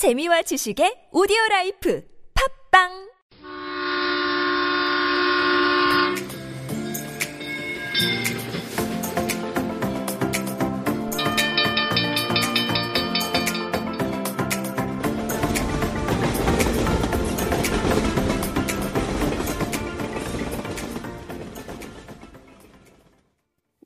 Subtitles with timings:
[0.00, 2.00] 재미와 지식의 오디오 라이프.
[2.32, 3.09] 팝빵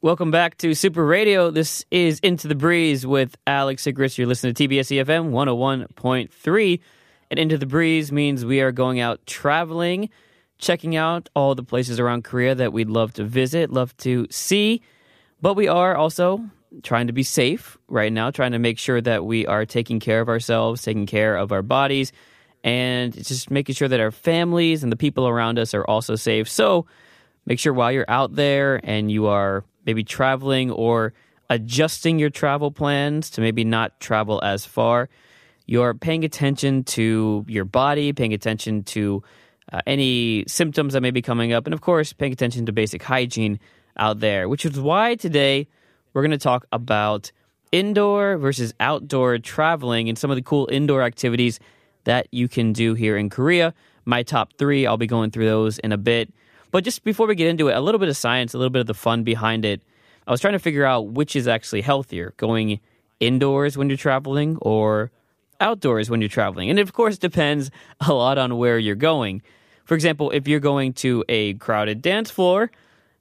[0.04, 1.50] Welcome back to Super Radio.
[1.50, 4.18] This is Into the Breeze with Alex Sigrist.
[4.18, 6.80] You're listening to TBS EFM 101.3.
[7.30, 10.10] And Into the Breeze means we are going out traveling,
[10.58, 14.82] checking out all the places around Korea that we'd love to visit, love to see.
[15.40, 16.44] But we are also
[16.82, 20.20] trying to be safe right now, trying to make sure that we are taking care
[20.20, 22.12] of ourselves, taking care of our bodies,
[22.62, 26.46] and just making sure that our families and the people around us are also safe.
[26.46, 26.84] So
[27.46, 31.12] make sure while you're out there and you are maybe traveling or
[31.50, 35.08] adjusting your travel plans to maybe not travel as far,
[35.66, 39.22] you're paying attention to your body, paying attention to
[39.72, 43.02] uh, any symptoms that may be coming up, and of course, paying attention to basic
[43.02, 43.58] hygiene
[43.96, 45.66] out there, which is why today
[46.12, 47.32] we're going to talk about
[47.72, 51.58] indoor versus outdoor traveling and some of the cool indoor activities
[52.04, 53.74] that you can do here in Korea.
[54.04, 56.32] My top three, I'll be going through those in a bit.
[56.74, 58.80] But just before we get into it, a little bit of science, a little bit
[58.80, 59.80] of the fun behind it.
[60.26, 62.80] I was trying to figure out which is actually healthier going
[63.20, 65.12] indoors when you're traveling or
[65.60, 66.70] outdoors when you're traveling.
[66.70, 69.40] And it, of course, depends a lot on where you're going.
[69.84, 72.72] For example, if you're going to a crowded dance floor,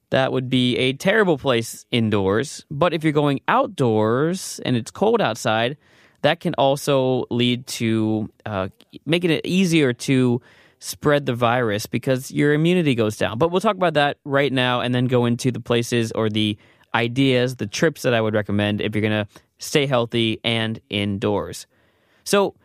[0.10, 2.66] that would be a terrible place indoors.
[2.72, 5.78] But if you're going outdoors and it's cold outside,
[6.24, 8.70] that can also lead to uh,
[9.06, 10.42] making it easier to
[10.84, 13.38] spread the virus because your immunity goes down.
[13.38, 16.58] But we'll talk about that right now and then go into the places or the
[16.94, 19.28] ideas, the trips that I would recommend if you're going to
[19.60, 21.68] stay healthy and indoors.
[22.26, 22.56] So,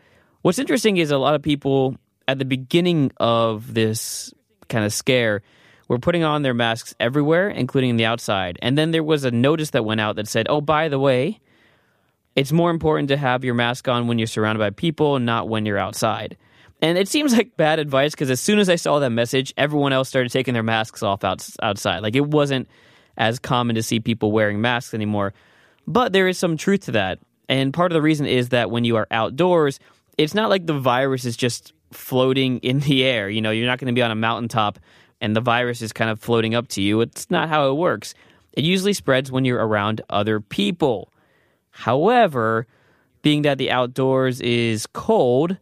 [0.43, 1.95] what's interesting is a lot of people
[2.27, 4.35] at the beginning of this
[4.69, 5.43] kind of scare
[5.87, 8.59] were putting on their masks everywhere, including the outside.
[8.61, 11.41] And then there was a notice that went out that said, oh, by the way,
[12.35, 15.65] it's more important to have your mask on when you're surrounded by people, not when
[15.65, 16.37] you're outside.
[16.81, 19.93] And it seems like bad advice because as soon as I saw that message, everyone
[19.93, 22.03] else started taking their masks off out, outside.
[22.03, 22.69] Like it wasn't
[23.17, 25.35] as common to see people wearing masks anymore.
[25.87, 27.19] But there is some truth to that.
[27.49, 29.81] And part of the reason is that when you are outdoors,
[30.17, 33.29] it's not like the virus is just floating in the air.
[33.29, 34.79] You know, you're not going to be on a mountaintop
[35.21, 37.01] and the virus is kind of floating up to you.
[37.01, 38.15] It's not how it works.
[38.53, 41.13] It usually spreads when you're around other people.
[41.71, 42.67] However,
[43.23, 45.57] being that the outdoors is cold,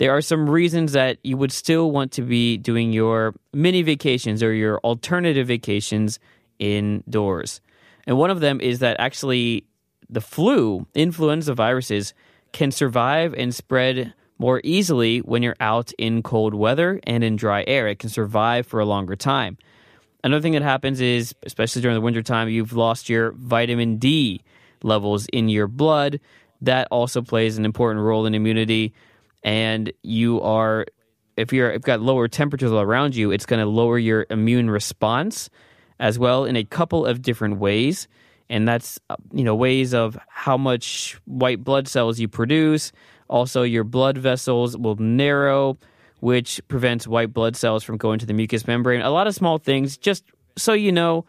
[0.00, 4.42] there are some reasons that you would still want to be doing your mini vacations
[4.42, 6.18] or your alternative vacations
[6.58, 7.60] indoors.
[8.06, 9.66] And one of them is that actually
[10.08, 12.14] the flu, influenza viruses,
[12.52, 17.62] can survive and spread more easily when you're out in cold weather and in dry
[17.66, 17.86] air.
[17.86, 19.58] It can survive for a longer time.
[20.24, 24.40] Another thing that happens is, especially during the wintertime, you've lost your vitamin D
[24.82, 26.20] levels in your blood.
[26.62, 28.94] That also plays an important role in immunity
[29.42, 30.86] and you are
[31.36, 34.26] if you're if you've got lower temperatures all around you, it's going to lower your
[34.30, 35.48] immune response
[35.98, 38.08] as well in a couple of different ways.
[38.48, 42.92] And that's uh, you know ways of how much white blood cells you produce.
[43.28, 45.78] Also, your blood vessels will narrow,
[46.18, 49.02] which prevents white blood cells from going to the mucous membrane.
[49.02, 49.96] A lot of small things.
[49.96, 50.24] Just
[50.58, 51.24] so you know,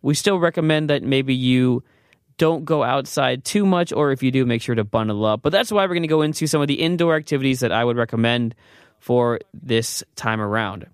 [0.00, 1.84] we still recommend that maybe you
[2.38, 5.42] don't go outside too much, or if you do, make sure to bundle up.
[5.42, 7.84] But that's why we're going to go into some of the indoor activities that I
[7.84, 8.54] would recommend
[8.98, 10.86] for this time around.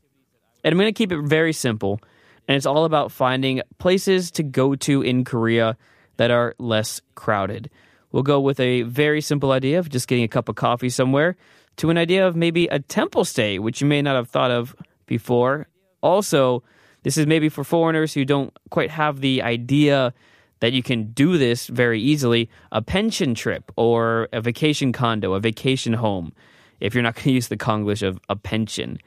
[0.64, 2.00] And I'm going to keep it very simple.
[2.46, 5.76] And it's all about finding places to go to in Korea
[6.16, 7.70] that are less crowded.
[8.10, 11.36] We'll go with a very simple idea of just getting a cup of coffee somewhere
[11.76, 14.74] to an idea of maybe a temple stay, which you may not have thought of
[15.06, 15.68] before.
[16.00, 16.62] Also,
[17.02, 20.12] this is maybe for foreigners who don't quite have the idea
[20.60, 25.40] that you can do this very easily a pension trip or a vacation condo, a
[25.40, 26.32] vacation home,
[26.80, 28.98] if you're not going to use the Konglish of a pension.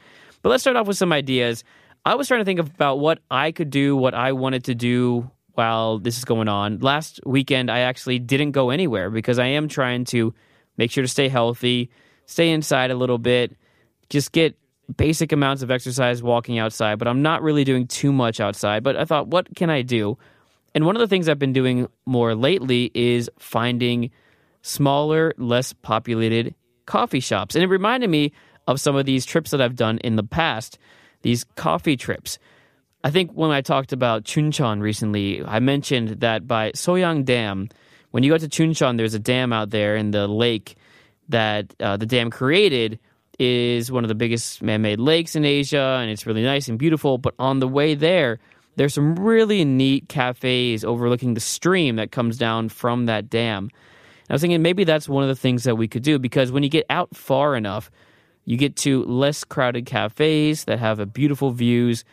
[0.42, 1.64] But let's start off with some ideas.
[2.06, 5.30] I was trying to think about what I could do, what I wanted to do
[5.54, 6.80] while this is going on.
[6.80, 10.34] Last weekend, I actually didn't go anywhere because I am trying to
[10.78, 11.92] make sure to stay healthy,
[12.26, 13.56] stay inside a little bit,
[14.10, 14.58] just get
[14.98, 18.84] basic amounts of exercise walking outside, but I'm not really doing too much outside.
[18.84, 20.18] But I thought, what can I do?
[20.74, 24.12] And one of the things I've been doing more lately is finding
[24.62, 27.56] smaller, less populated coffee shops.
[27.56, 28.32] And it reminded me
[28.68, 30.78] of some of these trips that I've done in the past,
[31.24, 32.40] these coffee trips.
[33.04, 37.70] I think when I talked about Chuncheon recently, I mentioned that by Soyang Dam,
[38.12, 40.76] when you go to Chuncheon, there's a dam out there in the lake
[41.30, 43.00] that uh, the dam created
[43.40, 47.18] is one of the biggest man-made lakes in Asia, and it's really nice and beautiful.
[47.18, 48.40] But on the way there,
[48.76, 53.66] there's some really neat cafes overlooking the stream that comes down from that dam.
[53.66, 56.52] And I was thinking maybe that's one of the things that we could do because
[56.52, 57.92] when you get out far enough,
[58.46, 62.04] you get to less crowded cafes that have a beautiful views.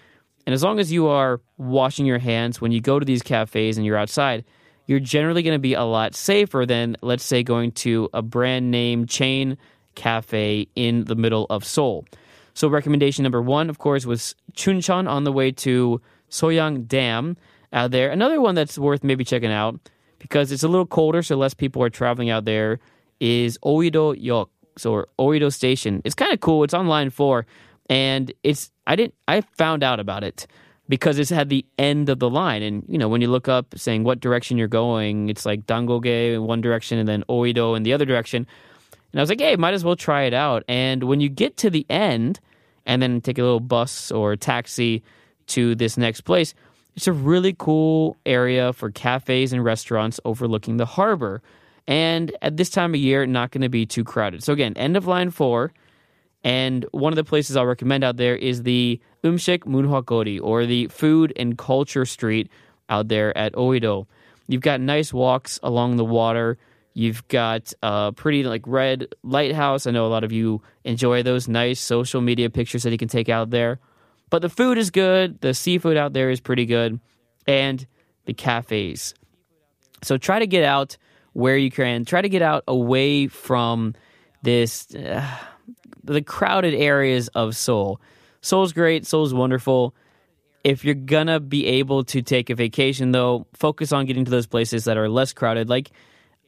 [0.46, 3.76] And as long as you are washing your hands when you go to these cafes
[3.76, 4.44] and you're outside,
[4.86, 8.70] you're generally going to be a lot safer than, let's say, going to a brand
[8.70, 9.58] name chain
[9.94, 12.06] cafe in the middle of Seoul.
[12.54, 17.36] So, recommendation number one, of course, was Chuncheon on the way to Soyang Dam
[17.72, 18.10] out there.
[18.10, 19.78] Another one that's worth maybe checking out
[20.18, 22.80] because it's a little colder, so less people are traveling out there,
[23.20, 24.50] is Oido Yok
[24.84, 26.02] or Oido Station.
[26.04, 26.64] It's kind of cool.
[26.64, 27.46] It's on line four,
[27.88, 30.46] and it's I didn't I found out about it
[30.88, 32.62] because it's at the end of the line.
[32.62, 36.34] And you know, when you look up saying what direction you're going, it's like Danggogae
[36.34, 38.46] in one direction and then Oido in the other direction.
[39.12, 40.64] And I was like, hey, might as well try it out.
[40.68, 42.40] And when you get to the end
[42.86, 45.02] and then take a little bus or taxi
[45.48, 46.54] to this next place,
[46.96, 51.42] it's a really cool area for cafes and restaurants overlooking the harbor.
[51.86, 54.42] And at this time of year, not going to be too crowded.
[54.42, 55.72] So again, end of line four.
[56.44, 60.86] And one of the places I'll recommend out there is the Umshik Munhwagori or the
[60.88, 62.50] Food and Culture Street
[62.88, 64.06] out there at Oido.
[64.46, 66.58] You've got nice walks along the water.
[66.94, 69.86] You've got a pretty like red lighthouse.
[69.86, 73.08] I know a lot of you enjoy those nice social media pictures that you can
[73.08, 73.78] take out there.
[74.30, 75.40] But the food is good.
[75.40, 77.00] The seafood out there is pretty good,
[77.46, 77.86] and
[78.26, 79.14] the cafes.
[80.02, 80.96] So try to get out
[81.32, 82.04] where you can.
[82.04, 83.94] Try to get out away from
[84.42, 85.26] this uh,
[86.04, 88.00] the crowded areas of Seoul.
[88.40, 89.06] Seoul's great.
[89.06, 89.94] Seoul's wonderful.
[90.64, 94.46] If you're gonna be able to take a vacation, though, focus on getting to those
[94.46, 95.90] places that are less crowded, like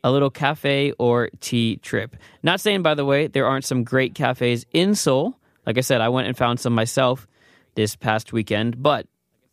[0.03, 2.17] a little cafe or tea trip.
[2.43, 5.39] Not saying, by the way, there aren't some great cafes in Seoul.
[5.67, 7.27] Like I said, I went and found some myself
[7.75, 8.83] this past weekend.
[8.83, 9.07] But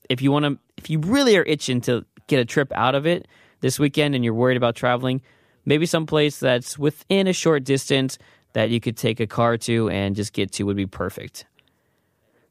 [0.09, 3.05] if you want to, if you really are itching to get a trip out of
[3.05, 3.27] it
[3.61, 5.21] this weekend and you're worried about traveling,
[5.65, 8.17] maybe someplace that's within a short distance
[8.53, 11.45] that you could take a car to and just get to would be perfect.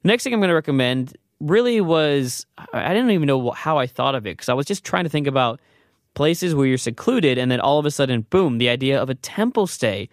[0.04, 4.14] Next thing I'm going to recommend really was I didn't even know how I thought
[4.14, 5.60] of it because I was just trying to think about
[6.14, 9.14] places where you're secluded and then all of a sudden boom the idea of a
[9.14, 10.08] temple stay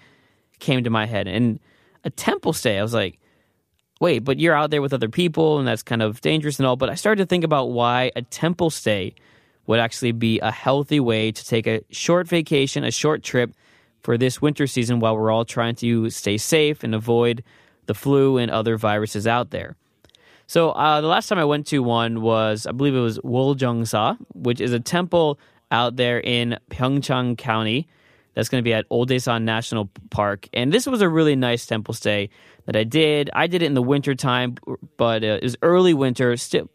[0.59, 1.59] came to my head and
[2.03, 3.19] a temple stay I was like
[3.99, 6.75] wait, but you're out there with other people and that's kind of dangerous and all.
[6.75, 9.15] But I started to think about why a temple stay
[9.65, 13.53] would actually be a healthy way to take a short vacation, a short trip
[14.01, 17.43] for this winter season while we're all trying to stay safe and avoid
[17.85, 19.75] the flu and other viruses out there.
[20.47, 24.17] So uh, the last time I went to one was, I believe it was Woljungsa,
[24.33, 25.39] which is a temple
[25.71, 27.87] out there in Pyeongchang County.
[28.33, 30.49] That's going to be at Odaesan National Park.
[30.53, 32.29] And this was a really nice temple stay
[32.65, 33.29] that I did.
[33.33, 34.55] I did it in the winter time,
[34.97, 36.35] but uh, it was early winter.
[36.37, 36.69] Still,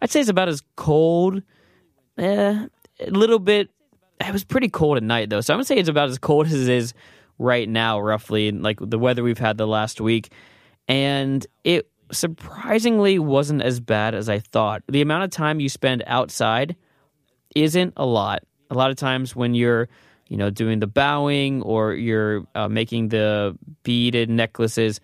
[0.00, 1.42] I'd say it's about as cold.
[2.18, 2.66] Eh,
[3.00, 3.70] a little bit.
[4.20, 6.46] It was pretty cold at night though, so I'm gonna say it's about as cold
[6.48, 6.94] as it is
[7.38, 10.32] right now, roughly, like the weather we've had the last week.
[10.86, 14.82] And it surprisingly wasn't as bad as I thought.
[14.88, 16.76] The amount of time you spend outside
[17.54, 18.42] isn't a lot.
[18.70, 19.88] A lot of times when you're
[20.28, 25.00] you know, doing the bowing or you're uh, making the beaded necklaces,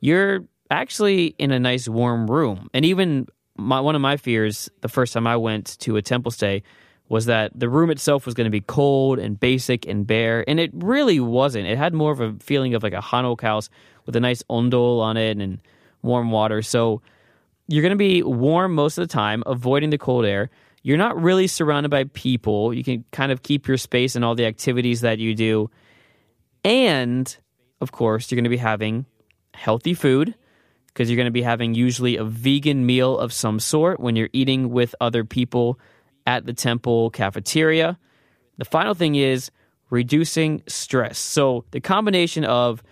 [0.00, 2.68] you're actually in a nice warm room.
[2.72, 3.26] And even
[3.56, 6.62] my, one of my fears the first time I went to a temple stay
[7.08, 10.58] was that the room itself was going to be cold and basic and bare, and
[10.58, 11.66] it really wasn't.
[11.66, 13.68] It had more of a feeling of like a hanok house
[14.06, 15.58] with a nice ondol on it and
[16.00, 16.62] warm water.
[16.62, 17.02] So
[17.68, 20.48] you're going to be warm most of the time, avoiding the cold air
[20.82, 22.74] you're not really surrounded by people.
[22.74, 25.70] You can kind of keep your space and all the activities that you do.
[26.64, 27.34] And
[27.80, 29.06] of course, you're going to be having
[29.54, 30.34] healthy food
[30.88, 34.28] because you're going to be having usually a vegan meal of some sort when you're
[34.32, 35.78] eating with other people
[36.26, 37.98] at the temple cafeteria.
[38.58, 39.50] The final thing is
[39.90, 41.18] reducing stress.
[41.18, 42.82] So, the combination of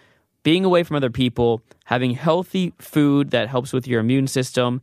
[0.43, 4.81] being away from other people, having healthy food that helps with your immune system,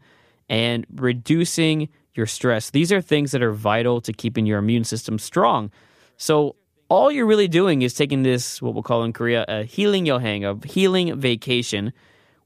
[0.49, 2.71] and reducing your stress.
[2.71, 5.71] These are things that are vital to keeping your immune system strong.
[6.17, 6.55] So
[6.89, 10.43] all you're really doing is taking this, what we'll call in Korea, a healing yohang,
[10.43, 11.93] a healing vacation,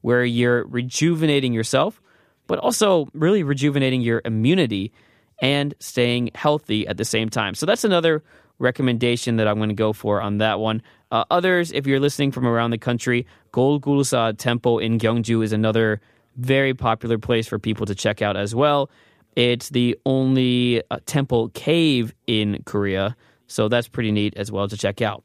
[0.02, 2.00] where you're rejuvenating yourself,
[2.46, 4.92] but also really rejuvenating your immunity
[5.40, 7.54] and staying healthy at the same time.
[7.54, 8.22] So that's another
[8.58, 10.82] recommendation that I'm going to go for on that one.
[11.10, 16.00] Uh, others, if you're listening from around the country, Golgulsa Temple in Gyeongju is another
[16.36, 18.90] very popular place for people to check out as well.
[19.34, 24.76] It's the only uh, temple cave in Korea, so that's pretty neat as well to
[24.76, 25.24] check out.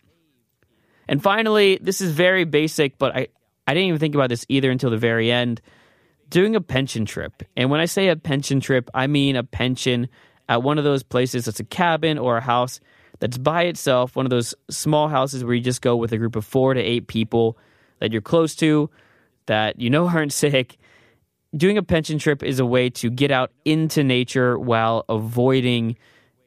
[1.07, 3.27] And finally, this is very basic, but I,
[3.65, 5.61] I didn't even think about this either until the very end.
[6.29, 7.43] Doing a pension trip.
[7.55, 10.09] And when I say a pension trip, I mean a pension
[10.49, 12.79] at one of those places that's a cabin or a house
[13.19, 16.35] that's by itself, one of those small houses where you just go with a group
[16.35, 17.57] of four to eight people
[17.99, 18.89] that you're close to,
[19.47, 20.77] that you know aren't sick.
[21.57, 25.97] Doing a pension trip is a way to get out into nature while avoiding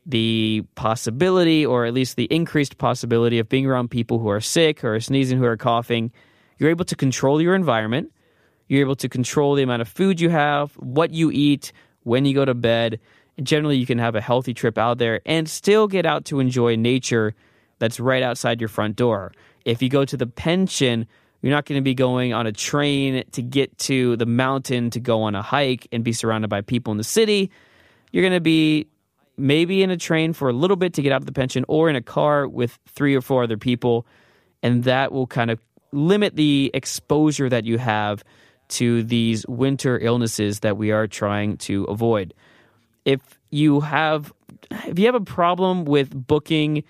[0.06, 4.80] the possibility, or at least the increased possibility, of being around people who are sick,
[4.80, 6.12] who are sneezing, who are coughing.
[6.58, 8.12] You're able to control your environment.
[8.68, 11.72] You're able to control the amount of food you have, what you eat,
[12.04, 13.00] when you go to bed.
[13.36, 16.38] And generally, you can have a healthy trip out there and still get out to
[16.38, 17.34] enjoy nature
[17.80, 19.32] that's right outside your front door.
[19.64, 21.08] If you go to the pension,
[21.42, 25.00] you're not going to be going on a train to get to the mountain to
[25.00, 27.50] go on a hike and be surrounded by people in the city.
[28.12, 28.86] You're going to be
[29.36, 31.88] maybe in a train for a little bit to get out of the pension or
[31.88, 34.06] in a car with three or four other people.
[34.62, 35.58] And that will kind of
[35.92, 38.22] limit the exposure that you have
[38.68, 42.34] to these winter illnesses that we are trying to avoid.
[43.04, 43.20] If
[43.50, 44.32] you have
[44.86, 46.84] if you have a problem with booking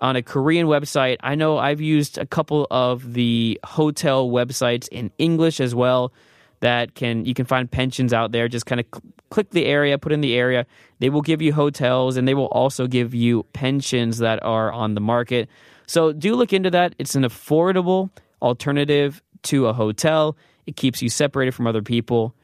[0.00, 5.10] on a Korean website, I know I've used a couple of the hotel websites in
[5.18, 6.12] English as well
[6.60, 8.48] that can you can find pensions out there.
[8.48, 10.66] Just kind of cl- click the area put in the area.
[10.98, 14.94] They will give you hotels and they will also give you pensions that are on
[14.94, 15.48] the market.
[15.86, 16.94] So do look into that.
[16.98, 20.36] It's an affordable alternative to a hotel.
[20.66, 22.34] It keeps you separated from other people.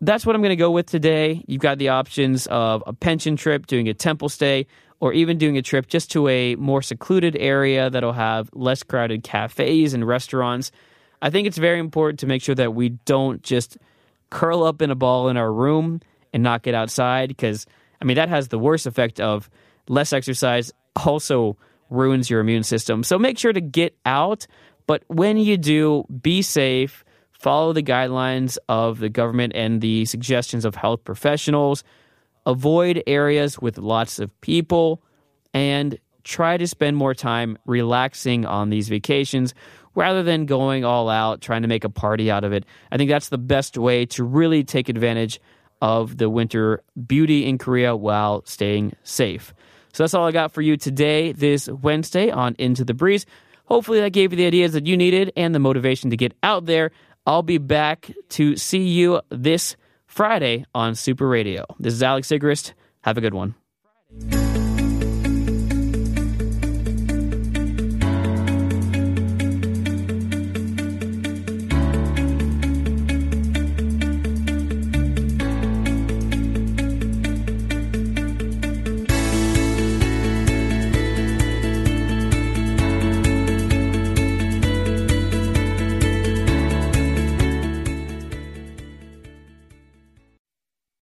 [0.00, 1.42] That's what i'm going to go with today.
[1.46, 4.66] You've got the options of a pension trip doing a temple stay
[5.04, 9.22] or even doing a trip just to a more secluded area that'll have less crowded
[9.22, 10.72] cafes and restaurants.
[11.20, 13.76] I think it's very important to make sure that we don't just
[14.30, 16.00] curl up in a ball in our room
[16.32, 17.66] and not get outside because,
[18.00, 19.50] I mean, that has the worst effect of
[19.90, 20.72] less exercise,
[21.04, 21.58] also
[21.90, 23.04] ruins your immune system.
[23.04, 24.46] So make sure to get out,
[24.86, 30.64] but when you do, be safe, follow the guidelines of the government and the suggestions
[30.64, 31.84] of health professionals,
[32.46, 35.02] avoid areas with lots of people,
[35.52, 39.54] and try to spend more time relaxing on these vacations
[39.94, 42.64] rather than going all out trying to make a party out of it.
[42.90, 45.40] I think that's the best way to really take advantage
[45.80, 49.54] of the winter beauty in Korea while staying safe.
[49.92, 53.26] So that's all I got for you today, this Wednesday on Into the Breeze.
[53.66, 56.66] Hopefully, that gave you the ideas that you needed and the motivation to get out
[56.66, 56.90] there.
[57.26, 59.76] I'll be back to see you this
[60.14, 61.64] Friday on Super Radio.
[61.80, 62.72] This is Alex Sigrist.
[63.02, 63.56] Have a good one.